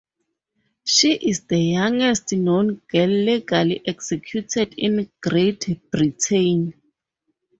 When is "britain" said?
5.91-6.73